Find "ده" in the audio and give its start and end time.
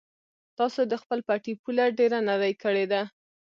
2.91-3.01